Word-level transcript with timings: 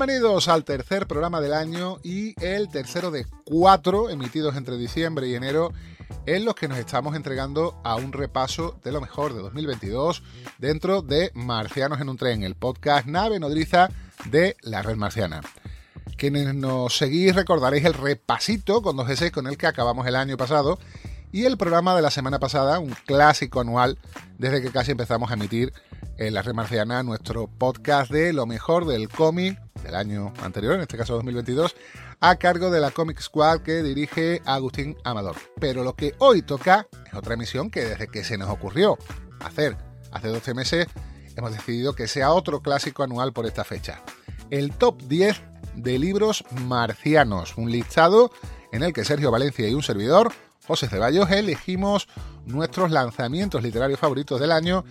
Bienvenidos 0.00 0.48
al 0.48 0.64
tercer 0.64 1.06
programa 1.06 1.42
del 1.42 1.52
año 1.52 1.98
y 2.02 2.34
el 2.42 2.70
tercero 2.70 3.10
de 3.10 3.26
cuatro 3.44 4.08
emitidos 4.08 4.56
entre 4.56 4.78
diciembre 4.78 5.28
y 5.28 5.34
enero 5.34 5.74
en 6.24 6.46
los 6.46 6.54
que 6.54 6.68
nos 6.68 6.78
estamos 6.78 7.14
entregando 7.14 7.78
a 7.84 7.96
un 7.96 8.14
repaso 8.14 8.80
de 8.82 8.92
lo 8.92 9.02
mejor 9.02 9.34
de 9.34 9.42
2022 9.42 10.22
dentro 10.56 11.02
de 11.02 11.30
Marcianos 11.34 12.00
en 12.00 12.08
un 12.08 12.16
tren, 12.16 12.44
el 12.44 12.54
podcast 12.54 13.06
nave 13.08 13.38
nodriza 13.38 13.90
de 14.24 14.56
la 14.62 14.80
red 14.80 14.96
marciana. 14.96 15.42
Quienes 16.16 16.54
nos 16.54 16.96
seguís 16.96 17.34
recordaréis 17.34 17.84
el 17.84 17.92
repasito 17.92 18.80
con 18.80 18.96
dos 18.96 19.10
S 19.10 19.30
con 19.30 19.48
el 19.48 19.58
que 19.58 19.66
acabamos 19.66 20.06
el 20.06 20.16
año 20.16 20.38
pasado 20.38 20.78
y 21.30 21.44
el 21.44 21.58
programa 21.58 21.94
de 21.94 22.00
la 22.00 22.10
semana 22.10 22.38
pasada, 22.38 22.78
un 22.78 22.96
clásico 23.04 23.60
anual 23.60 23.98
desde 24.38 24.62
que 24.62 24.70
casi 24.70 24.92
empezamos 24.92 25.30
a 25.30 25.34
emitir 25.34 25.74
en 26.20 26.34
la 26.34 26.42
red 26.42 26.52
marciana 26.52 27.02
nuestro 27.02 27.46
podcast 27.46 28.10
de 28.10 28.34
lo 28.34 28.44
mejor 28.44 28.84
del 28.84 29.08
cómic 29.08 29.58
del 29.82 29.94
año 29.94 30.34
anterior, 30.42 30.74
en 30.74 30.82
este 30.82 30.98
caso 30.98 31.14
2022, 31.14 31.74
a 32.20 32.36
cargo 32.36 32.70
de 32.70 32.78
la 32.78 32.90
Comic 32.90 33.18
Squad 33.22 33.60
que 33.60 33.82
dirige 33.82 34.42
Agustín 34.44 34.98
Amador. 35.02 35.36
Pero 35.58 35.82
lo 35.82 35.96
que 35.96 36.14
hoy 36.18 36.42
toca 36.42 36.86
es 37.06 37.14
otra 37.14 37.34
emisión 37.34 37.70
que 37.70 37.86
desde 37.86 38.06
que 38.08 38.22
se 38.22 38.36
nos 38.36 38.50
ocurrió 38.50 38.98
hacer 39.40 39.78
hace 40.12 40.28
12 40.28 40.52
meses, 40.52 40.86
hemos 41.36 41.52
decidido 41.52 41.94
que 41.94 42.06
sea 42.06 42.32
otro 42.32 42.60
clásico 42.60 43.02
anual 43.02 43.32
por 43.32 43.46
esta 43.46 43.64
fecha. 43.64 44.02
El 44.50 44.72
top 44.72 45.00
10 45.04 45.40
de 45.76 45.98
libros 45.98 46.44
marcianos, 46.66 47.56
un 47.56 47.72
listado 47.72 48.30
en 48.72 48.82
el 48.82 48.92
que 48.92 49.06
Sergio 49.06 49.30
Valencia 49.30 49.66
y 49.66 49.72
un 49.72 49.82
servidor, 49.82 50.34
José 50.66 50.86
Ceballos, 50.86 51.30
elegimos 51.30 52.08
nuestros 52.44 52.90
lanzamientos 52.90 53.62
literarios 53.62 53.98
favoritos 53.98 54.38
del 54.38 54.52
año 54.52 54.84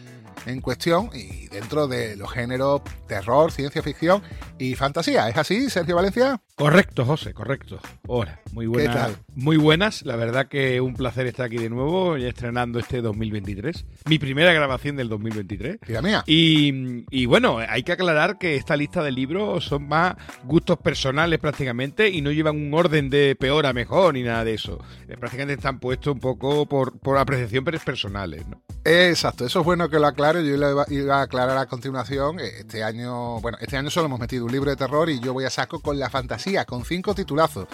en 0.46 0.62
cuestión 0.62 1.10
y 1.14 1.48
dentro 1.48 1.88
de 1.88 2.16
los 2.16 2.32
géneros 2.32 2.82
terror, 3.08 3.52
ciencia 3.52 3.82
ficción 3.82 4.22
y 4.58 4.76
fantasía. 4.76 5.30
¿Es 5.30 5.38
así, 5.38 5.70
Sergio 5.70 5.96
Valencia? 5.96 6.42
Correcto, 6.60 7.06
José, 7.06 7.34
correcto. 7.34 7.80
Hola, 8.06 8.42
muy 8.52 8.68
buenas. 8.68 8.94
¿Qué 8.94 9.02
tal? 9.02 9.16
Muy 9.34 9.56
buenas, 9.56 10.02
la 10.02 10.18
verdad 10.18 10.50
que 10.50 10.82
un 10.82 10.94
placer 10.94 11.26
estar 11.26 11.46
aquí 11.46 11.56
de 11.56 11.70
nuevo 11.70 12.18
y 12.18 12.26
estrenando 12.26 12.80
este 12.80 13.02
2023. 13.02 13.86
Mi 14.10 14.20
primera 14.20 14.52
grabación 14.52 14.98
del 14.98 15.08
2023. 15.08 15.80
Tía 15.80 16.02
mía. 16.02 16.22
Y, 16.28 17.06
y 17.12 17.26
bueno, 17.28 17.60
hay 17.60 17.84
que 17.84 17.94
aclarar 17.94 18.38
que 18.38 18.58
esta 18.58 18.76
lista 18.76 19.02
de 19.02 19.14
libros 19.14 19.64
son 19.64 19.88
más 19.88 20.16
gustos 20.44 20.78
personales 20.80 21.40
prácticamente 21.40 22.10
y 22.10 22.22
no 22.22 22.30
llevan 22.30 22.58
un 22.58 22.74
orden 22.74 23.10
de 23.10 23.38
peor 23.40 23.66
a 23.66 23.72
mejor 23.72 24.16
ni 24.16 24.24
nada 24.24 24.44
de 24.44 24.56
eso. 24.56 24.84
Eh, 25.08 25.16
Prácticamente 25.16 25.54
están 25.54 25.80
puestos 25.80 26.14
un 26.14 26.20
poco 26.20 26.66
por, 26.66 27.00
por 27.00 27.18
apreciación 27.20 27.64
pero 27.64 27.80
personales, 27.80 28.46
¿no? 28.50 28.62
Exacto, 28.84 29.46
eso 29.46 29.60
es 29.62 29.66
bueno 29.66 29.88
que 29.88 29.98
lo 29.98 30.08
aclare. 30.08 30.46
Yo 30.46 30.58
lo 30.58 30.72
iba, 30.72 30.86
iba 30.90 31.20
a 31.20 31.22
aclarar 31.24 31.58
a 31.58 31.68
continuación. 31.68 32.42
Eh, 32.42 32.52
Este 32.60 32.84
año, 32.84 33.40
bueno, 33.40 33.58
este 33.62 33.78
año 33.78 33.90
solo 33.90 34.08
hemos 34.08 34.20
metido 34.20 34.44
un 34.44 34.52
libro 34.52 34.70
de 34.72 34.76
terror 34.76 35.10
y 35.10 35.22
yo 35.22 35.32
voy 35.32 35.46
a 35.46 35.50
saco 35.50 35.80
con 35.80 35.98
la 35.98 36.10
fantasía, 36.10 36.49
con 36.68 36.86
cinco 36.86 37.16
titulazos. 37.16 37.68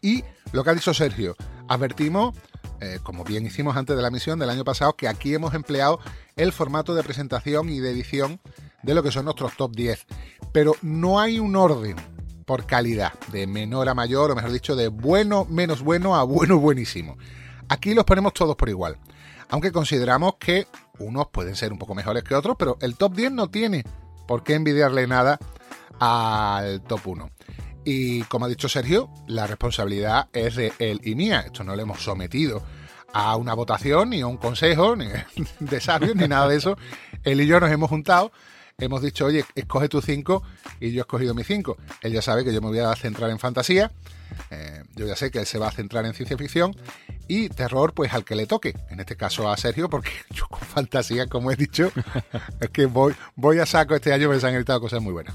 Y 0.00 0.24
lo 0.52 0.64
que 0.64 0.70
ha 0.70 0.74
dicho 0.74 0.94
Sergio, 0.94 1.36
advertimos, 1.68 2.34
eh, 2.80 2.98
como 3.02 3.24
bien 3.24 3.46
hicimos 3.46 3.76
antes 3.76 3.96
de 3.96 4.02
la 4.02 4.10
misión 4.10 4.38
del 4.38 4.50
año 4.50 4.64
pasado, 4.64 4.94
que 4.94 5.08
aquí 5.08 5.34
hemos 5.34 5.54
empleado 5.54 6.00
el 6.36 6.52
formato 6.52 6.94
de 6.94 7.02
presentación 7.02 7.68
y 7.68 7.80
de 7.80 7.90
edición 7.90 8.40
de 8.82 8.94
lo 8.94 9.02
que 9.02 9.10
son 9.10 9.24
nuestros 9.24 9.56
top 9.56 9.74
10. 9.74 10.06
Pero 10.52 10.74
no 10.82 11.20
hay 11.20 11.38
un 11.38 11.56
orden 11.56 11.96
por 12.46 12.66
calidad, 12.66 13.12
de 13.32 13.46
menor 13.46 13.88
a 13.88 13.94
mayor, 13.94 14.30
o 14.30 14.34
mejor 14.34 14.52
dicho, 14.52 14.74
de 14.74 14.88
bueno 14.88 15.44
menos 15.44 15.82
bueno 15.82 16.16
a 16.16 16.24
bueno 16.24 16.58
buenísimo. 16.58 17.16
Aquí 17.68 17.94
los 17.94 18.04
ponemos 18.04 18.32
todos 18.32 18.56
por 18.56 18.68
igual. 18.68 18.96
Aunque 19.50 19.72
consideramos 19.72 20.34
que 20.38 20.66
unos 20.98 21.28
pueden 21.28 21.56
ser 21.56 21.72
un 21.72 21.78
poco 21.78 21.94
mejores 21.94 22.24
que 22.24 22.34
otros, 22.34 22.56
pero 22.58 22.78
el 22.80 22.96
top 22.96 23.14
10 23.14 23.32
no 23.32 23.50
tiene 23.50 23.84
por 24.26 24.42
qué 24.42 24.54
envidiarle 24.54 25.06
nada 25.06 25.38
al 25.98 26.82
top 26.82 27.06
1. 27.06 27.30
Y 27.84 28.22
como 28.24 28.44
ha 28.44 28.48
dicho 28.48 28.68
Sergio, 28.68 29.10
la 29.26 29.46
responsabilidad 29.46 30.28
es 30.32 30.56
de 30.56 30.72
él 30.78 31.00
y 31.02 31.14
mía. 31.14 31.40
Esto 31.40 31.64
no 31.64 31.74
lo 31.74 31.82
hemos 31.82 32.02
sometido 32.02 32.62
a 33.12 33.36
una 33.36 33.54
votación, 33.54 34.10
ni 34.10 34.20
a 34.20 34.26
un 34.26 34.36
consejo, 34.36 34.96
ni 34.96 35.06
de 35.60 35.80
sabios, 35.80 36.14
ni 36.14 36.28
nada 36.28 36.48
de 36.48 36.56
eso. 36.56 36.76
Él 37.24 37.40
y 37.40 37.46
yo 37.46 37.58
nos 37.60 37.70
hemos 37.70 37.88
juntado, 37.88 38.32
hemos 38.78 39.02
dicho, 39.02 39.26
oye, 39.26 39.44
escoge 39.54 39.88
tus 39.88 40.04
5 40.04 40.42
y 40.80 40.92
yo 40.92 40.98
he 40.98 41.00
escogido 41.00 41.34
mis 41.34 41.46
5. 41.46 41.76
Él 42.02 42.12
ya 42.12 42.22
sabe 42.22 42.44
que 42.44 42.52
yo 42.52 42.60
me 42.60 42.68
voy 42.68 42.78
a 42.78 42.94
centrar 42.96 43.30
en 43.30 43.38
fantasía, 43.38 43.90
eh, 44.50 44.82
yo 44.96 45.06
ya 45.06 45.16
sé 45.16 45.30
que 45.30 45.38
él 45.38 45.46
se 45.46 45.58
va 45.58 45.68
a 45.68 45.72
centrar 45.72 46.04
en 46.06 46.14
ciencia 46.14 46.36
ficción 46.36 46.74
y 47.28 47.48
terror, 47.48 47.94
pues 47.94 48.12
al 48.12 48.24
que 48.24 48.34
le 48.34 48.46
toque. 48.46 48.74
En 48.90 49.00
este 49.00 49.16
caso 49.16 49.48
a 49.48 49.56
Sergio, 49.56 49.88
porque 49.88 50.10
yo 50.30 50.46
con 50.48 50.60
fantasía, 50.60 51.26
como 51.26 51.50
he 51.50 51.56
dicho, 51.56 51.92
es 52.60 52.70
que 52.70 52.86
voy, 52.86 53.14
voy 53.36 53.58
a 53.58 53.66
saco 53.66 53.94
este 53.94 54.12
año, 54.12 54.28
me 54.28 54.36
han 54.36 54.54
gritado 54.54 54.80
cosas 54.80 55.00
muy 55.00 55.12
buenas. 55.12 55.34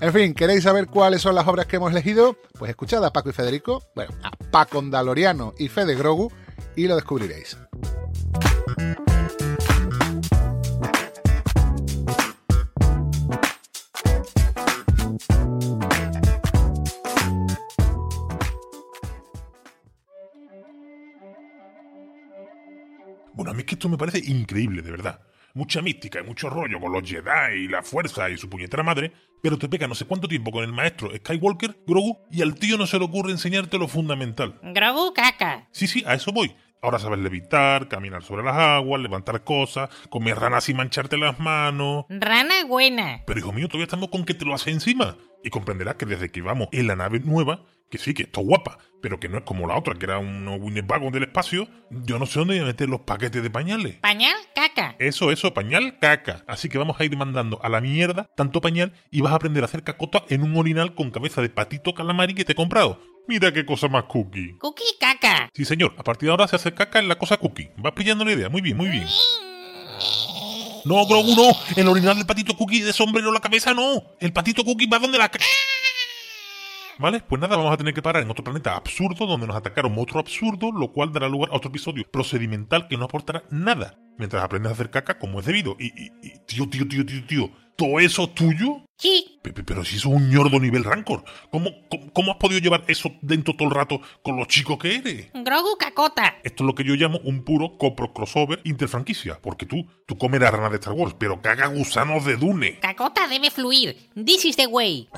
En 0.00 0.12
fin, 0.12 0.34
¿queréis 0.34 0.64
saber 0.64 0.86
cuáles 0.86 1.22
son 1.22 1.34
las 1.34 1.46
obras 1.46 1.66
que 1.66 1.76
hemos 1.76 1.92
elegido? 1.92 2.36
Pues 2.58 2.70
escuchad 2.70 3.04
a 3.04 3.12
Paco 3.12 3.30
y 3.30 3.32
Federico, 3.32 3.82
bueno, 3.94 4.12
a 4.22 4.30
Paco 4.30 4.78
Andaloriano 4.78 5.54
y 5.58 5.68
Fede 5.68 5.94
Grogu, 5.94 6.32
y 6.76 6.88
lo 6.88 6.96
descubriréis. 6.96 7.56
Bueno, 23.34 23.50
a 23.50 23.54
mí 23.54 23.60
es 23.60 23.66
que 23.66 23.74
esto 23.74 23.88
me 23.88 23.98
parece 23.98 24.18
increíble, 24.18 24.80
de 24.80 24.90
verdad. 24.92 25.20
Mucha 25.54 25.82
mística 25.82 26.20
y 26.20 26.24
mucho 26.24 26.50
rollo 26.50 26.80
con 26.80 26.92
los 26.92 27.08
Jedi 27.08 27.64
y 27.64 27.68
la 27.68 27.82
fuerza 27.82 28.30
y 28.30 28.36
su 28.36 28.48
puñetera 28.48 28.82
madre, 28.82 29.12
pero 29.42 29.58
te 29.58 29.68
pega 29.68 29.86
no 29.86 29.94
sé 29.94 30.04
cuánto 30.04 30.26
tiempo 30.26 30.50
con 30.50 30.64
el 30.64 30.72
maestro 30.72 31.10
Skywalker, 31.14 31.78
Grogu, 31.86 32.18
y 32.30 32.42
al 32.42 32.54
tío 32.54 32.76
no 32.76 32.86
se 32.86 32.98
le 32.98 33.04
ocurre 33.04 33.30
enseñarte 33.30 33.78
lo 33.78 33.88
fundamental. 33.88 34.58
Grogu 34.62 35.12
caca. 35.14 35.68
Sí, 35.72 35.86
sí, 35.86 36.02
a 36.06 36.14
eso 36.14 36.32
voy. 36.32 36.54
Ahora 36.80 36.98
sabes 36.98 37.18
levitar, 37.18 37.88
caminar 37.88 38.22
sobre 38.22 38.44
las 38.44 38.56
aguas, 38.56 39.00
levantar 39.00 39.42
cosas, 39.42 39.88
comer 40.10 40.38
ranas 40.38 40.68
y 40.68 40.74
mancharte 40.74 41.16
las 41.16 41.40
manos. 41.40 42.04
Rana 42.08 42.64
buena. 42.66 43.22
Pero 43.26 43.38
hijo 43.40 43.52
mío, 43.52 43.68
todavía 43.68 43.84
estamos 43.84 44.10
con 44.10 44.24
que 44.24 44.34
te 44.34 44.44
lo 44.44 44.54
hace 44.54 44.70
encima. 44.70 45.16
Y 45.44 45.50
comprenderás 45.50 45.96
que 45.96 46.06
desde 46.06 46.30
que 46.30 46.42
vamos 46.42 46.68
en 46.72 46.86
la 46.86 46.96
nave 46.96 47.20
nueva, 47.20 47.64
que 47.90 47.98
sí, 47.98 48.14
que 48.14 48.24
está 48.24 48.40
guapa, 48.40 48.78
pero 49.02 49.20
que 49.20 49.28
no 49.28 49.38
es 49.38 49.44
como 49.44 49.68
la 49.68 49.76
otra, 49.76 49.94
que 49.94 50.06
era 50.06 50.18
un 50.18 50.48
Winnebago 50.48 51.10
del 51.10 51.24
espacio, 51.24 51.68
yo 51.90 52.18
no 52.18 52.26
sé 52.26 52.38
dónde 52.38 52.54
voy 52.54 52.62
a 52.62 52.66
meter 52.66 52.88
los 52.88 53.00
paquetes 53.02 53.42
de 53.42 53.50
pañales. 53.50 53.96
Pañal 53.96 54.34
caca. 54.54 54.96
Eso, 54.98 55.30
eso, 55.30 55.52
pañal, 55.52 55.98
caca. 56.00 56.42
Así 56.48 56.68
que 56.68 56.78
vamos 56.78 56.98
a 56.98 57.04
ir 57.04 57.16
mandando 57.16 57.62
a 57.62 57.68
la 57.68 57.80
mierda 57.80 58.30
tanto 58.34 58.60
pañal 58.60 58.94
y 59.10 59.20
vas 59.20 59.32
a 59.32 59.36
aprender 59.36 59.62
a 59.62 59.66
hacer 59.66 59.84
cacota 59.84 60.24
en 60.30 60.42
un 60.42 60.56
orinal 60.56 60.94
con 60.94 61.10
cabeza 61.10 61.42
de 61.42 61.50
patito 61.50 61.94
calamari 61.94 62.34
que 62.34 62.44
te 62.44 62.52
he 62.52 62.56
comprado. 62.56 63.00
Mira 63.28 63.52
qué 63.52 63.64
cosa 63.64 63.88
más 63.88 64.04
cookie. 64.04 64.56
Cookie 64.58 64.98
caca. 64.98 65.50
Sí, 65.54 65.64
señor, 65.64 65.94
a 65.98 66.02
partir 66.02 66.26
de 66.28 66.30
ahora 66.32 66.48
se 66.48 66.56
hace 66.56 66.74
caca 66.74 66.98
en 66.98 67.08
la 67.08 67.16
cosa 67.16 67.36
cookie. 67.36 67.70
Vas 67.76 67.92
pillando 67.92 68.24
la 68.24 68.32
idea. 68.32 68.48
Muy 68.48 68.60
bien, 68.60 68.76
muy 68.76 68.88
bien. 68.88 69.06
No, 70.84 71.06
Grogu, 71.06 71.34
no. 71.34 71.50
El 71.76 71.88
orinal 71.88 72.16
del 72.16 72.26
patito 72.26 72.56
cookie 72.56 72.82
de 72.82 72.92
sombrero 72.92 73.28
en 73.28 73.34
la 73.34 73.40
cabeza, 73.40 73.72
no. 73.72 74.02
El 74.20 74.32
patito 74.32 74.64
cookie 74.64 74.86
va 74.86 74.98
donde 74.98 75.18
la... 75.18 75.30
¿Vale? 76.98 77.20
Pues 77.20 77.40
nada, 77.40 77.56
vamos 77.56 77.72
a 77.72 77.76
tener 77.76 77.92
que 77.92 78.02
parar 78.02 78.22
en 78.22 78.30
otro 78.30 78.44
planeta 78.44 78.76
absurdo 78.76 79.26
donde 79.26 79.46
nos 79.46 79.56
atacaron 79.56 79.92
monstruos 79.92 80.24
absurdos, 80.24 80.70
lo 80.74 80.92
cual 80.92 81.12
dará 81.12 81.28
lugar 81.28 81.50
a 81.50 81.56
otro 81.56 81.70
episodio 81.70 82.04
procedimental 82.10 82.86
que 82.86 82.96
no 82.96 83.06
aportará 83.06 83.42
nada 83.50 83.98
mientras 84.16 84.44
aprendes 84.44 84.70
a 84.70 84.74
hacer 84.74 84.90
caca 84.90 85.18
como 85.18 85.40
es 85.40 85.46
debido. 85.46 85.76
Y, 85.78 85.90
tío, 86.46 86.68
tío, 86.68 86.86
tío, 86.86 87.04
tío, 87.04 87.26
tío, 87.26 87.50
¿todo 87.76 88.00
eso 88.00 88.24
es 88.24 88.34
tuyo? 88.34 88.80
Sí. 88.96 89.38
Pe- 89.42 89.52
pe- 89.52 89.64
Pero 89.64 89.84
si 89.84 89.96
eso 89.96 90.08
es 90.08 90.14
un 90.14 90.30
ñordo 90.30 90.60
nivel 90.60 90.84
Rancor, 90.84 91.24
¿cómo, 91.50 91.70
cómo, 91.90 92.12
cómo 92.12 92.30
has 92.32 92.38
podido 92.38 92.60
llevar 92.60 92.84
eso 92.86 93.10
dentro 93.22 93.54
todo 93.56 93.68
el 93.68 93.74
rato 93.74 94.00
con 94.22 94.36
lo 94.36 94.44
chico 94.46 94.78
que 94.78 94.96
eres? 94.96 95.30
Grogu 95.34 95.76
cacota. 95.78 96.36
Esto 96.44 96.62
es 96.62 96.66
lo 96.66 96.74
que 96.74 96.84
yo 96.84 96.94
llamo 96.94 97.18
un 97.24 97.42
puro 97.44 97.76
copro 97.76 98.12
crossover 98.12 98.60
interfranquicia, 98.64 99.40
porque 99.42 99.66
tú, 99.66 99.86
tú 100.06 100.16
comerás 100.16 100.52
ranas 100.52 100.70
de 100.70 100.76
Star 100.76 100.94
Wars, 100.94 101.16
pero 101.18 101.42
caga 101.42 101.66
gusanos 101.66 102.24
de 102.24 102.36
Dune. 102.36 102.78
Cacota 102.80 103.26
debe 103.28 103.50
fluir. 103.50 103.96
This 104.14 104.44
is 104.44 104.56
the 104.56 104.66
way. 104.68 105.08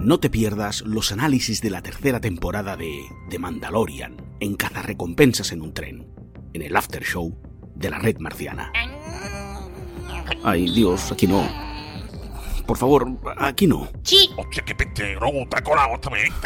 No 0.00 0.20
te 0.20 0.30
pierdas 0.30 0.82
los 0.82 1.10
análisis 1.10 1.60
de 1.60 1.70
la 1.70 1.82
tercera 1.82 2.20
temporada 2.20 2.76
de 2.76 3.02
The 3.28 3.38
Mandalorian 3.40 4.16
en 4.40 4.54
Cazarrecompensas 4.54 5.50
en 5.52 5.62
un 5.62 5.74
tren, 5.74 6.06
en 6.54 6.62
el 6.62 6.76
after 6.76 7.02
show 7.02 7.36
de 7.74 7.90
la 7.90 7.98
red 7.98 8.18
marciana. 8.20 8.72
Ay, 10.42 10.70
Dios, 10.70 11.12
aquí 11.12 11.26
no. 11.26 11.46
Por 12.66 12.76
favor, 12.76 13.06
aquí 13.38 13.66
no. 13.66 13.88
Sí. 14.02 14.30
Hostia, 14.36 14.64
qué 14.64 14.74
te 15.48 15.58
ha 15.58 15.62
colado 15.62 15.98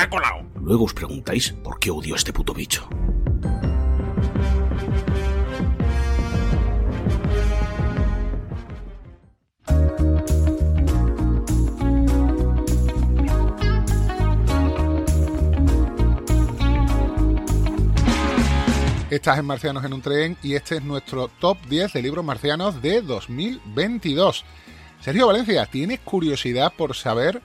ha 0.02 0.10
colado. 0.10 0.42
Luego 0.60 0.84
os 0.84 0.92
preguntáis 0.94 1.52
por 1.64 1.78
qué 1.78 1.90
odio 1.90 2.14
a 2.14 2.16
este 2.16 2.32
puto 2.32 2.52
bicho. 2.52 2.86
Estás 19.10 19.40
en 19.40 19.44
Marcianos 19.44 19.84
en 19.84 19.92
un 19.92 20.02
tren 20.02 20.36
y 20.40 20.54
este 20.54 20.76
es 20.76 20.84
nuestro 20.84 21.26
top 21.26 21.58
10 21.68 21.94
de 21.94 22.00
libros 22.00 22.24
marcianos 22.24 22.80
de 22.80 23.02
2022. 23.02 24.44
Sergio 25.00 25.26
Valencia, 25.26 25.66
¿tienes 25.66 25.98
curiosidad 25.98 26.72
por 26.76 26.94
saber 26.94 27.42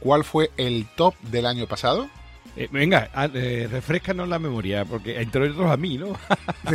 cuál 0.00 0.24
fue 0.24 0.50
el 0.56 0.86
top 0.96 1.14
del 1.20 1.44
año 1.44 1.66
pasado? 1.66 2.08
Eh, 2.56 2.70
venga, 2.72 3.10
eh, 3.34 3.68
refrescanos 3.70 4.30
la 4.30 4.38
memoria, 4.38 4.86
porque 4.86 5.20
entre 5.20 5.50
otros 5.50 5.70
a 5.70 5.76
mí, 5.76 5.98
¿no? 5.98 6.06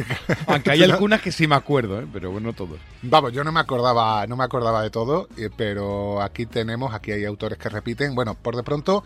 Aunque 0.45 0.69
hay 0.69 0.83
algunas 0.83 1.19
que 1.19 1.31
sí 1.31 1.47
me 1.47 1.55
acuerdo, 1.55 1.99
¿eh? 1.99 2.07
pero 2.13 2.29
bueno, 2.29 2.53
todos. 2.53 2.77
Vamos, 3.01 3.33
yo 3.33 3.43
no 3.43 3.51
me 3.51 3.61
acordaba, 3.61 4.27
no 4.27 4.37
me 4.37 4.43
acordaba 4.43 4.83
de 4.83 4.91
todo, 4.91 5.27
eh, 5.37 5.49
pero 5.57 6.21
aquí 6.21 6.45
tenemos, 6.45 6.93
aquí 6.93 7.11
hay 7.11 7.25
autores 7.25 7.57
que 7.57 7.67
repiten. 7.67 8.13
Bueno, 8.13 8.35
por 8.35 8.55
de 8.55 8.61
pronto, 8.61 9.03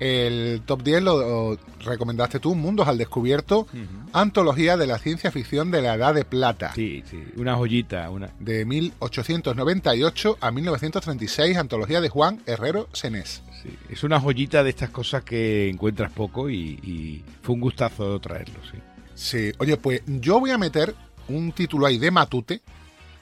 el 0.00 0.62
top 0.64 0.82
10 0.82 1.02
lo, 1.02 1.58
recomendaste 1.84 2.40
tú, 2.40 2.54
Mundos 2.54 2.88
al 2.88 2.98
Descubierto, 2.98 3.66
antología 4.12 4.76
de 4.78 4.86
la 4.86 4.98
ciencia 4.98 5.30
ficción 5.30 5.70
de 5.70 5.82
la 5.82 5.94
Edad 5.94 6.14
de 6.14 6.24
Plata. 6.24 6.72
Sí, 6.74 7.04
sí, 7.08 7.22
una 7.36 7.54
joyita, 7.54 8.08
una. 8.10 8.30
De 8.40 8.64
1898 8.64 10.38
a 10.40 10.50
1936, 10.50 11.56
antología 11.56 12.00
de 12.00 12.08
Juan 12.08 12.40
Herrero 12.46 12.88
Senés. 12.94 13.42
Sí, 13.62 13.76
es 13.90 14.02
una 14.02 14.18
joyita 14.18 14.64
de 14.64 14.70
estas 14.70 14.88
cosas 14.88 15.22
que 15.22 15.68
encuentras 15.68 16.10
poco 16.12 16.48
y, 16.48 16.80
y 16.82 17.22
fue 17.42 17.54
un 17.54 17.60
gustazo 17.60 18.18
traerlo, 18.20 18.58
sí. 18.72 18.78
Sí, 19.14 19.52
oye, 19.58 19.76
pues 19.76 20.02
yo 20.06 20.40
voy 20.40 20.50
a 20.50 20.56
meter 20.56 20.94
un 21.28 21.52
título 21.52 21.84
ahí 21.84 21.98
de 21.98 22.10
Matute, 22.10 22.62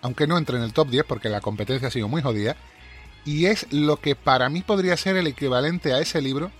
aunque 0.01 0.29
no 0.29 0.39
entre 0.39 0.57
en 0.57 0.63
el 0.63 0.73
top 0.73 0.91
10 0.91 1.05
porque 1.07 1.29
la 1.29 1.41
competencia 1.41 1.89
ha 1.89 1.91
sido 1.91 2.07
muy 2.07 2.23
jodida, 2.23 2.55
y 3.25 3.47
es 3.47 3.67
lo 3.73 3.97
que 3.97 4.15
para 4.15 4.49
mí 4.49 4.63
podría 4.63 4.97
ser 4.97 5.17
el 5.17 5.27
equivalente 5.27 5.93
a 5.93 5.99
ese 5.99 6.23
libro 6.23 6.53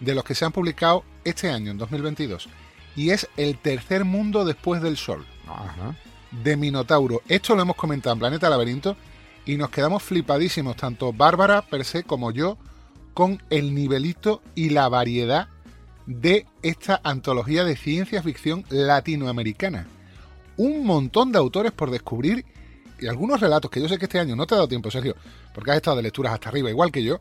de 0.00 0.14
los 0.14 0.24
que 0.24 0.34
se 0.34 0.44
han 0.44 0.52
publicado 0.52 1.04
este 1.24 1.50
año, 1.50 1.70
en 1.70 1.78
2022, 1.78 2.48
y 2.96 3.10
es 3.10 3.28
El 3.36 3.58
tercer 3.58 4.04
mundo 4.04 4.44
después 4.44 4.82
del 4.82 4.96
sol, 4.96 5.24
Ajá. 5.46 5.94
de 6.30 6.56
Minotauro. 6.56 7.22
Esto 7.28 7.54
lo 7.54 7.62
hemos 7.62 7.76
comentado 7.76 8.14
en 8.14 8.20
Planeta 8.20 8.48
Laberinto 8.50 8.96
y 9.46 9.56
nos 9.56 9.70
quedamos 9.70 10.02
flipadísimos, 10.02 10.76
tanto 10.76 11.12
Bárbara 11.12 11.62
per 11.62 11.84
se 11.84 12.04
como 12.04 12.30
yo, 12.30 12.58
con 13.14 13.42
el 13.50 13.74
nivelito 13.74 14.42
y 14.54 14.70
la 14.70 14.88
variedad 14.88 15.48
de 16.06 16.46
esta 16.62 17.00
antología 17.04 17.64
de 17.64 17.76
ciencia 17.76 18.22
ficción 18.22 18.64
latinoamericana. 18.70 19.86
Un 20.56 20.86
montón 20.86 21.32
de 21.32 21.38
autores 21.38 21.72
por 21.72 21.90
descubrir 21.90 22.44
y 23.00 23.06
algunos 23.06 23.40
relatos 23.40 23.70
que 23.70 23.80
yo 23.80 23.88
sé 23.88 23.98
que 23.98 24.06
este 24.06 24.18
año 24.18 24.34
no 24.34 24.46
te 24.46 24.54
ha 24.54 24.58
dado 24.58 24.68
tiempo, 24.68 24.90
Sergio, 24.90 25.14
porque 25.54 25.70
has 25.70 25.76
estado 25.76 25.96
de 25.98 26.02
lecturas 26.02 26.32
hasta 26.32 26.48
arriba, 26.48 26.70
igual 26.70 26.90
que 26.90 27.02
yo, 27.02 27.20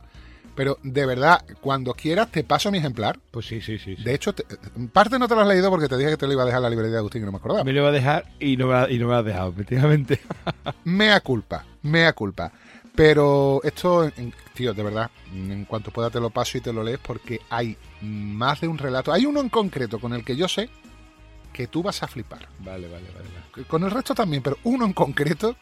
pero 0.57 0.77
de 0.83 1.05
verdad, 1.05 1.45
cuando 1.61 1.93
quieras 1.93 2.29
te 2.31 2.43
paso 2.43 2.69
mi 2.71 2.79
ejemplar. 2.79 3.17
Pues 3.31 3.45
sí, 3.45 3.61
sí, 3.61 3.77
sí. 3.77 3.95
sí. 3.95 4.03
De 4.03 4.13
hecho, 4.13 4.33
te- 4.33 4.43
parte 4.91 5.17
no 5.19 5.27
te 5.29 5.35
lo 5.35 5.41
has 5.41 5.47
leído 5.47 5.69
porque 5.69 5.87
te 5.87 5.95
dije 5.97 6.09
que 6.09 6.17
te 6.17 6.25
lo 6.27 6.33
iba 6.33 6.43
a 6.43 6.45
dejar 6.47 6.61
la 6.63 6.69
librería 6.69 6.93
de 6.93 6.97
Agustín 6.99 7.21
y 7.21 7.25
no 7.25 7.31
me 7.31 7.37
acordaba. 7.37 7.63
Me 7.63 7.71
lo 7.71 7.83
va 7.83 7.89
a 7.89 7.93
dejar 7.93 8.25
y 8.39 8.57
no 8.57 8.67
me 8.67 8.91
y 8.93 8.97
no 8.97 9.07
me 9.07 9.15
ha 9.15 9.23
dejado, 9.23 9.51
efectivamente. 9.51 10.19
Mea 10.83 11.21
culpa, 11.21 11.63
mea 11.83 12.11
culpa. 12.11 12.51
Pero 12.95 13.61
esto, 13.63 14.11
tío, 14.55 14.73
de 14.73 14.81
verdad, 14.81 15.11
en 15.31 15.65
cuanto 15.65 15.91
pueda 15.91 16.09
te 16.09 16.19
lo 16.19 16.31
paso 16.31 16.57
y 16.57 16.61
te 16.61 16.73
lo 16.73 16.83
lees 16.83 16.97
porque 16.97 17.39
hay 17.51 17.77
más 18.01 18.59
de 18.59 18.67
un 18.67 18.79
relato. 18.79 19.13
Hay 19.13 19.27
uno 19.27 19.39
en 19.39 19.49
concreto 19.49 19.99
con 19.99 20.13
el 20.13 20.25
que 20.25 20.35
yo 20.35 20.47
sé 20.47 20.67
que 21.53 21.67
tú 21.67 21.83
vas 21.83 22.01
a 22.01 22.07
flipar. 22.07 22.47
Vale, 22.59 22.87
vale, 22.87 23.05
vale. 23.13 23.29
vale. 23.53 23.67
Con 23.67 23.83
el 23.83 23.91
resto 23.91 24.15
también, 24.15 24.41
pero 24.41 24.57
uno 24.63 24.85
en 24.85 24.93
concreto 24.93 25.55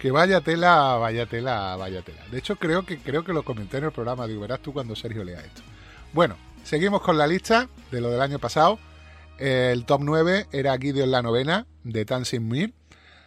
que 0.00 0.10
vaya 0.10 0.40
tela, 0.40 0.96
vaya 0.96 1.26
tela, 1.26 1.76
vaya 1.76 2.00
tela. 2.00 2.26
De 2.30 2.38
hecho, 2.38 2.56
creo 2.56 2.86
que 2.86 2.98
creo 2.98 3.22
que 3.22 3.34
lo 3.34 3.44
comenté 3.44 3.76
en 3.76 3.84
el 3.84 3.92
programa, 3.92 4.26
digo, 4.26 4.40
verás 4.40 4.60
tú 4.60 4.72
cuando 4.72 4.96
Sergio 4.96 5.22
lea 5.22 5.40
esto. 5.40 5.60
Bueno, 6.14 6.36
seguimos 6.64 7.02
con 7.02 7.18
la 7.18 7.26
lista 7.26 7.68
de 7.90 8.00
lo 8.00 8.10
del 8.10 8.22
año 8.22 8.38
pasado. 8.38 8.78
El 9.38 9.84
top 9.84 10.00
9 10.02 10.46
era 10.52 10.76
Gideon 10.78 11.10
la 11.10 11.20
novena 11.20 11.66
de 11.84 12.06
Tansin 12.06 12.48
Mir, 12.48 12.72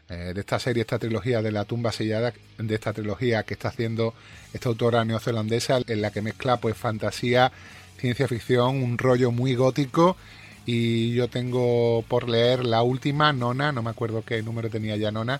eh, 0.09 0.31
de 0.33 0.39
esta 0.39 0.57
serie, 0.57 0.81
esta 0.81 0.97
trilogía 0.97 1.43
de 1.43 1.51
la 1.51 1.65
tumba 1.65 1.91
sellada, 1.91 2.33
de 2.57 2.75
esta 2.75 2.91
trilogía 2.91 3.43
que 3.43 3.53
está 3.53 3.67
haciendo 3.67 4.15
esta 4.51 4.69
autora 4.69 5.05
neozelandesa, 5.05 5.79
en 5.85 6.01
la 6.01 6.09
que 6.09 6.23
mezcla 6.23 6.57
pues 6.57 6.75
fantasía, 6.75 7.51
ciencia 7.99 8.27
ficción, 8.27 8.81
un 8.81 8.97
rollo 8.97 9.31
muy 9.31 9.53
gótico. 9.53 10.17
Y 10.65 11.13
yo 11.13 11.27
tengo 11.27 12.03
por 12.07 12.27
leer 12.27 12.65
la 12.65 12.81
última, 12.81 13.31
Nona, 13.31 13.71
no 13.71 13.83
me 13.83 13.91
acuerdo 13.91 14.23
qué 14.25 14.41
número 14.41 14.71
tenía 14.71 14.95
ya 14.95 15.11
Nona, 15.11 15.39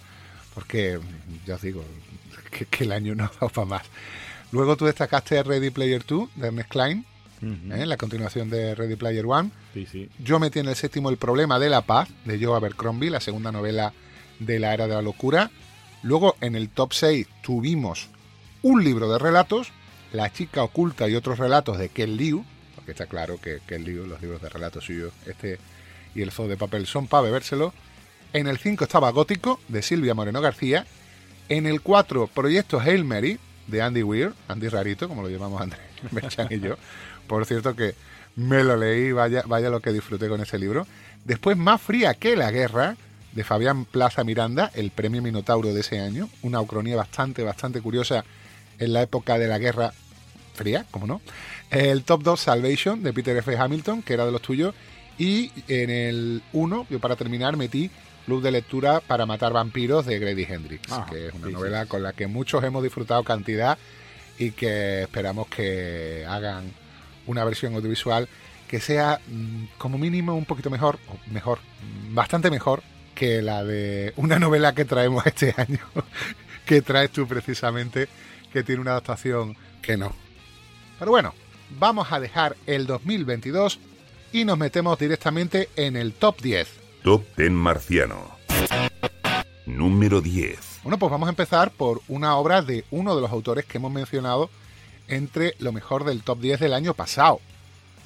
porque 0.53 0.99
ya 1.45 1.55
os 1.55 1.61
digo 1.61 1.83
que, 2.51 2.65
que 2.65 2.83
el 2.83 2.91
año 2.91 3.15
no 3.15 3.23
ha 3.25 3.31
dado 3.31 3.49
para 3.49 3.65
más. 3.65 3.83
Luego 4.51 4.77
tú 4.77 4.85
destacaste 4.85 5.41
Ready 5.41 5.71
Player 5.71 6.05
2 6.05 6.29
de 6.35 6.47
Ernest 6.47 6.69
Klein. 6.69 7.05
¿eh? 7.71 7.85
la 7.85 7.97
continuación 7.97 8.49
de 8.49 8.75
Ready 8.75 8.95
Player 8.95 9.25
1. 9.25 9.51
Sí, 9.73 9.87
sí. 9.91 10.09
Yo 10.19 10.39
metí 10.39 10.59
en 10.59 10.67
el 10.67 10.75
séptimo 10.75 11.09
El 11.09 11.17
problema 11.17 11.59
de 11.59 11.69
la 11.69 11.81
paz, 11.81 12.09
de 12.25 12.43
Joe 12.43 12.55
Abercrombie, 12.55 13.09
la 13.09 13.19
segunda 13.19 13.51
novela 13.51 13.93
de 14.39 14.59
la 14.59 14.73
era 14.73 14.87
de 14.87 14.93
la 14.93 15.01
locura. 15.01 15.51
Luego 16.03 16.35
en 16.41 16.55
el 16.55 16.69
top 16.69 16.93
6 16.93 17.27
tuvimos 17.41 18.09
un 18.61 18.83
libro 18.83 19.11
de 19.11 19.19
relatos, 19.19 19.71
La 20.11 20.31
chica 20.31 20.63
oculta 20.63 21.09
y 21.09 21.15
otros 21.15 21.39
relatos 21.39 21.77
de 21.77 21.89
Ken 21.89 22.15
Liu, 22.15 22.45
porque 22.75 22.91
está 22.91 23.07
claro 23.07 23.39
que 23.41 23.59
Ken 23.65 23.83
Liu, 23.83 24.05
los 24.05 24.21
libros 24.21 24.41
de 24.41 24.49
relatos 24.49 24.85
suyos, 24.85 25.13
este 25.25 25.59
y 26.15 26.21
el 26.21 26.31
zoo 26.31 26.47
de 26.47 26.57
papel 26.57 26.85
son 26.85 27.07
para 27.07 27.23
bebérselo. 27.23 27.73
En 28.33 28.47
el 28.47 28.57
5 28.57 28.85
estaba 28.85 29.11
Gótico, 29.11 29.59
de 29.67 29.83
Silvia 29.83 30.15
Moreno 30.15 30.41
García. 30.41 30.87
En 31.49 31.67
el 31.67 31.81
4, 31.81 32.27
Proyecto 32.33 32.79
Hail 32.79 33.05
Mary, 33.05 33.37
de 33.67 33.81
Andy 33.83 34.01
Weir, 34.01 34.33
Andy 34.47 34.69
Rarito, 34.69 35.07
como 35.07 35.21
lo 35.21 35.29
llamamos 35.29 35.61
Andrés 35.61 35.81
Merchan 36.11 36.47
y 36.49 36.59
yo. 36.59 36.75
Por 37.27 37.45
cierto 37.45 37.75
que 37.75 37.93
me 38.35 38.63
lo 38.63 38.75
leí, 38.75 39.11
vaya, 39.11 39.43
vaya 39.45 39.69
lo 39.69 39.81
que 39.81 39.93
disfruté 39.93 40.27
con 40.29 40.41
ese 40.41 40.57
libro. 40.57 40.87
Después, 41.23 41.57
Más 41.57 41.79
fría 41.79 42.15
que 42.15 42.35
la 42.35 42.49
guerra, 42.49 42.97
de 43.33 43.43
Fabián 43.43 43.85
Plaza 43.85 44.23
Miranda, 44.23 44.71
el 44.73 44.89
premio 44.89 45.21
Minotauro 45.21 45.71
de 45.71 45.81
ese 45.81 45.99
año. 45.99 46.27
Una 46.41 46.59
ucronía 46.59 46.95
bastante, 46.95 47.43
bastante 47.43 47.81
curiosa 47.81 48.25
en 48.79 48.93
la 48.93 49.03
época 49.03 49.37
de 49.37 49.47
la 49.47 49.59
Guerra 49.59 49.93
Fría, 50.55 50.85
como 50.89 51.05
no. 51.05 51.21
El 51.69 52.03
Top 52.03 52.23
2 52.23 52.39
Salvation, 52.39 53.03
de 53.03 53.13
Peter 53.13 53.37
F. 53.37 53.55
Hamilton, 53.55 54.01
que 54.01 54.13
era 54.15 54.25
de 54.25 54.31
los 54.31 54.41
tuyos. 54.41 54.73
Y 55.19 55.51
en 55.67 55.91
el 55.91 56.43
1, 56.53 56.87
yo 56.89 56.99
para 56.99 57.15
terminar, 57.15 57.57
metí 57.57 57.91
Club 58.25 58.41
de 58.41 58.51
Lectura 58.51 58.99
para 59.01 59.25
Matar 59.25 59.53
Vampiros 59.53 60.05
de 60.05 60.19
Grady 60.19 60.43
Hendrix, 60.43 60.91
Ah, 60.91 61.05
que 61.09 61.27
es 61.27 61.33
una 61.33 61.45
sí, 61.47 61.49
sí. 61.49 61.53
novela 61.53 61.85
con 61.85 62.03
la 62.03 62.13
que 62.13 62.27
muchos 62.27 62.63
hemos 62.63 62.83
disfrutado 62.83 63.23
cantidad 63.23 63.77
y 64.37 64.51
que 64.51 65.03
esperamos 65.03 65.47
que 65.47 66.25
hagan 66.27 66.71
una 67.27 67.43
versión 67.43 67.75
audiovisual 67.75 68.27
que 68.67 68.79
sea 68.79 69.19
mm, 69.27 69.65
como 69.77 69.97
mínimo 69.97 70.35
un 70.35 70.45
poquito 70.45 70.69
mejor, 70.69 70.97
o 71.09 71.17
mejor, 71.31 71.59
mm, 72.09 72.15
bastante 72.15 72.49
mejor 72.49 72.81
que 73.13 73.41
la 73.43 73.63
de 73.63 74.13
una 74.15 74.39
novela 74.39 74.73
que 74.73 74.85
traemos 74.85 75.25
este 75.27 75.53
año, 75.57 75.79
que 76.65 76.81
traes 76.81 77.11
tú 77.11 77.27
precisamente, 77.27 78.07
que 78.51 78.63
tiene 78.63 78.81
una 78.81 78.91
adaptación 78.91 79.55
que 79.81 79.97
no. 79.97 80.15
Pero 80.97 81.11
bueno, 81.11 81.33
vamos 81.77 82.11
a 82.11 82.19
dejar 82.19 82.55
el 82.65 82.87
2022 82.87 83.79
y 84.31 84.45
nos 84.45 84.57
metemos 84.57 84.97
directamente 84.97 85.69
en 85.75 85.95
el 85.95 86.13
top 86.13 86.41
10. 86.41 86.67
Top 87.03 87.25
10 87.35 87.51
marciano. 87.51 88.15
Número 89.65 90.21
10. 90.21 90.79
Bueno, 90.83 90.97
pues 90.97 91.11
vamos 91.11 91.27
a 91.27 91.31
empezar 91.31 91.71
por 91.71 91.99
una 92.07 92.37
obra 92.37 92.61
de 92.61 92.85
uno 92.91 93.13
de 93.13 93.21
los 93.21 93.29
autores 93.29 93.65
que 93.65 93.77
hemos 93.77 93.91
mencionado 93.91 94.49
entre 95.09 95.55
lo 95.59 95.73
mejor 95.73 96.05
del 96.05 96.23
top 96.23 96.39
10 96.39 96.61
del 96.61 96.73
año 96.73 96.93
pasado. 96.93 97.41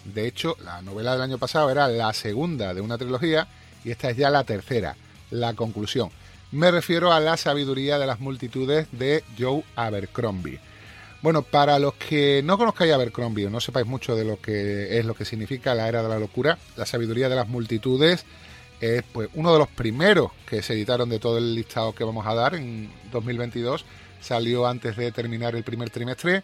De 0.03 0.25
hecho, 0.25 0.57
la 0.65 0.81
novela 0.81 1.11
del 1.11 1.21
año 1.21 1.37
pasado 1.37 1.69
era 1.69 1.87
la 1.87 2.11
segunda 2.13 2.73
de 2.73 2.81
una 2.81 2.97
trilogía 2.97 3.47
y 3.85 3.91
esta 3.91 4.09
es 4.09 4.17
ya 4.17 4.31
la 4.31 4.43
tercera, 4.45 4.95
la 5.29 5.53
conclusión. 5.53 6.09
Me 6.51 6.71
refiero 6.71 7.13
a 7.13 7.19
la 7.19 7.37
sabiduría 7.37 7.99
de 7.99 8.07
las 8.07 8.19
multitudes 8.19 8.87
de 8.91 9.23
Joe 9.37 9.63
Abercrombie. 9.75 10.59
Bueno, 11.21 11.43
para 11.43 11.77
los 11.77 11.93
que 11.93 12.41
no 12.43 12.57
conozcáis 12.57 12.93
Abercrombie 12.93 13.45
o 13.45 13.51
no 13.51 13.59
sepáis 13.59 13.85
mucho 13.85 14.15
de 14.15 14.25
lo 14.25 14.41
que 14.41 14.97
es 14.97 15.05
lo 15.05 15.13
que 15.13 15.25
significa 15.25 15.75
la 15.75 15.87
era 15.87 16.01
de 16.01 16.09
la 16.09 16.17
locura, 16.17 16.57
la 16.75 16.87
sabiduría 16.87 17.29
de 17.29 17.35
las 17.35 17.47
multitudes 17.47 18.25
es 18.81 19.03
pues 19.11 19.29
uno 19.33 19.53
de 19.53 19.59
los 19.59 19.67
primeros 19.69 20.31
que 20.45 20.61
se 20.61 20.73
editaron 20.73 21.09
de 21.09 21.19
todo 21.19 21.37
el 21.37 21.55
listado 21.55 21.93
que 21.93 22.03
vamos 22.03 22.25
a 22.27 22.33
dar 22.33 22.55
en 22.55 22.91
2022. 23.11 23.85
Salió 24.19 24.67
antes 24.67 24.95
de 24.95 25.11
terminar 25.11 25.55
el 25.55 25.63
primer 25.63 25.89
trimestre 25.89 26.43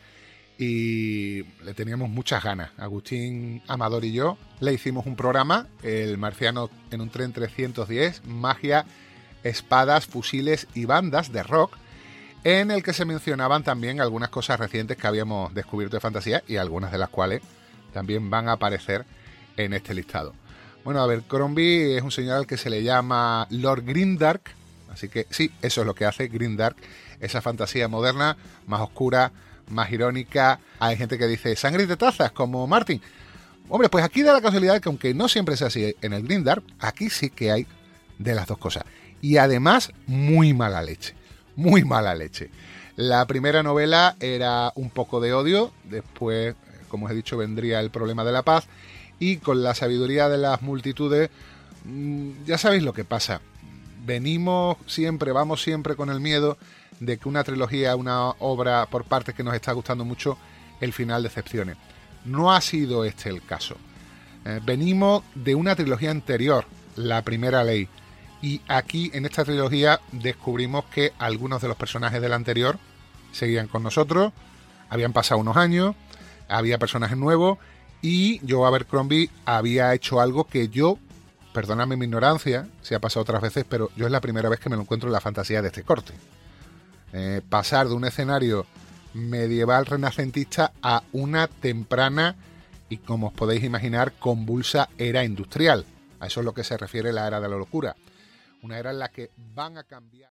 y 0.58 1.44
le 1.63 1.74
teníamos 1.74 2.10
muchas 2.10 2.44
ganas. 2.44 2.72
Agustín 2.78 3.62
Amador 3.68 4.06
y 4.06 4.13
yo 4.13 4.38
le 4.60 4.74
hicimos 4.74 5.06
un 5.06 5.16
programa, 5.16 5.68
El 5.82 6.18
Marciano 6.18 6.70
en 6.92 7.02
un 7.02 7.10
tren 7.10 7.34
310, 7.34 8.25
magia, 8.25 8.86
espadas, 9.44 10.06
fusiles 10.06 10.68
y 10.74 10.86
bandas 10.86 11.32
de 11.32 11.44
rock, 11.44 11.78
en 12.44 12.72
el 12.72 12.84
que 12.84 12.94
se 12.94 13.06
mencionaban 13.06 13.63
también 13.63 14.02
algunas 14.02 14.30
cosas 14.30 14.60
recientes 14.60 14.98
que 14.98 15.08
habíamos 15.08 15.54
descubierto 15.54 15.98
de 15.98 16.02
fantasía 16.02 16.44
y 16.48 16.58
algunas 16.58 16.92
de 16.92 16.98
las 16.98 17.10
cuales 17.10 17.42
también 17.94 18.30
van 18.30 18.50
a 18.50 18.54
aparecer 18.54 19.06
en 19.58 19.74
este 19.74 19.94
listado. 19.94 20.34
Bueno, 20.84 21.02
a 21.02 21.08
ver, 21.08 21.22
Crombie 21.22 21.96
es 21.96 22.04
un 22.04 22.12
señor 22.12 22.36
al 22.36 22.48
que 22.48 22.58
se 22.58 22.70
le 22.70 22.84
llama 22.84 23.48
Lord 23.50 23.86
Grindark, 23.86 24.42
así 24.92 25.08
que 25.08 25.28
sí, 25.30 25.50
eso 25.62 25.82
es 25.82 25.88
lo 25.88 25.96
que 25.96 26.06
hace 26.06 26.28
Grindark, 26.28 26.75
esa 27.22 27.42
fantasía 27.42 27.88
moderna, 27.88 28.36
más 28.68 28.82
oscura, 28.82 29.32
más 29.70 29.90
irónica. 29.92 30.60
Hay 30.80 30.98
gente 30.98 31.18
que 31.18 31.28
dice 31.28 31.56
sangre 31.56 31.88
de 31.88 31.96
tazas, 31.96 32.32
como 32.32 32.68
Martin. 32.68 33.02
Hombre, 33.70 33.88
pues 33.88 34.04
aquí 34.04 34.24
da 34.24 34.34
la 34.34 34.42
casualidad 34.42 34.82
que 34.82 34.90
aunque 34.90 35.13
no 35.13 35.30
siempre 35.30 35.56
sea 35.56 35.68
así 35.68 35.96
en 36.02 36.12
el 36.12 36.24
Grindark, 36.24 36.63
aquí 36.80 37.10
sí 37.10 37.30
que 37.30 37.52
hay 37.52 37.66
de 38.20 38.36
las 38.36 38.48
dos 38.48 38.58
cosas. 38.58 38.84
Y 39.22 39.38
además, 39.38 39.92
muy 40.06 40.54
mala 40.54 40.82
leche. 40.82 41.16
Muy 41.56 41.86
mala 41.86 42.13
leche. 42.13 42.50
La 42.98 43.25
primera 43.25 43.63
novela 43.63 44.18
era 44.20 44.74
un 44.75 44.90
poco 44.90 45.22
de 45.22 45.34
odio, 45.34 45.72
después, 45.86 46.56
como 46.90 47.06
os 47.06 47.12
he 47.13 47.16
dicho, 47.16 47.38
vendría 47.38 47.80
el 47.80 47.90
problema 47.90 48.25
de 48.25 48.34
la 48.34 48.44
paz, 48.44 48.68
y 49.24 49.38
con 49.38 49.63
la 49.63 49.74
sabiduría 49.74 50.27
de 50.27 50.38
las 50.38 50.62
multitudes, 50.62 51.30
mm, 51.86 52.44
ya 52.46 52.58
sabéis 52.58 52.84
lo 52.84 52.92
que 52.92 53.06
pasa. 53.06 53.39
Venimos 54.06 54.75
siempre, 54.86 55.32
vamos 55.32 55.63
siempre 55.63 55.96
con 55.96 56.10
el 56.10 56.20
miedo 56.20 56.58
de 57.00 57.18
que 57.18 57.30
una 57.30 57.46
trilogía, 57.46 57.96
una 57.96 58.32
obra 58.39 58.86
por 58.88 59.06
partes 59.06 59.34
que 59.34 59.44
nos 59.44 59.56
está 59.56 59.72
gustando 59.72 60.03
mucho, 60.03 60.38
el 60.82 60.92
final 60.92 61.24
decepcione. 61.24 61.75
No 62.25 62.51
ha 62.51 62.60
sido 62.60 63.06
este 63.06 63.30
el 63.30 63.42
caso. 63.46 63.77
Eh, 64.44 64.60
venimos 64.62 65.24
de 65.36 65.56
una 65.56 65.74
trilogía 65.74 66.12
anterior, 66.12 66.65
La 66.98 67.22
Primera 67.22 67.63
Ley, 67.63 67.88
y 68.42 68.60
aquí 68.68 69.10
en 69.13 69.25
esta 69.25 69.46
trilogía 69.46 70.01
descubrimos 70.12 70.84
que 70.94 71.13
algunos 71.18 71.62
de 71.62 71.70
los 71.70 71.77
personajes 71.77 72.22
del 72.22 72.34
anterior 72.34 72.77
seguían 73.32 73.70
con 73.70 73.84
nosotros, 73.84 74.34
habían 74.89 75.13
pasado 75.13 75.39
unos 75.39 75.56
años, 75.56 75.96
había 76.50 76.77
personajes 76.77 77.18
nuevos 77.18 77.58
y 78.04 78.42
Joe 78.48 78.68
Abercrombie 78.68 79.30
había 79.46 79.94
hecho 79.94 80.20
algo 80.20 80.44
que 80.44 80.68
yo, 80.68 81.00
perdóname 81.54 81.96
mi 81.96 82.06
ignorancia, 82.06 82.68
se 82.82 82.96
ha 82.96 83.00
pasado 83.00 83.22
otras 83.22 83.42
veces, 83.42 83.66
pero 83.68 83.90
yo 83.96 84.06
es 84.06 84.12
la 84.12 84.20
primera 84.20 84.50
vez 84.50 84.60
que 84.60 84.70
me 84.70 84.76
lo 84.76 84.82
encuentro 84.82 85.08
en 85.08 85.14
la 85.14 85.22
fantasía 85.22 85.62
de 85.62 85.70
este 85.70 85.84
corte. 85.84 86.14
Eh, 87.14 87.42
pasar 87.48 87.88
de 87.88 87.94
un 87.94 88.04
escenario 88.04 88.66
medieval 89.14 89.86
renacentista 89.86 90.74
a 90.82 91.04
una 91.14 91.48
temprana 91.48 92.36
y, 92.90 92.98
como 92.98 93.28
os 93.28 93.34
podéis 93.34 93.64
imaginar, 93.64 94.12
convulsa 94.20 94.90
era 94.98 95.24
industrial. 95.24 95.86
A 96.20 96.28
eso 96.28 96.42
es 96.42 96.46
lo 96.46 96.54
que 96.54 96.66
se 96.66 96.76
refiere 96.76 97.14
la 97.14 97.26
era 97.26 97.40
de 97.40 97.48
la 97.48 97.56
locura. 97.56 97.96
Una 98.64 98.80
era 98.80 98.92
en 98.92 99.00
la 99.00 99.10
que 99.10 99.32
van 99.38 99.78
a 99.78 99.84
cambiar. 99.86 100.32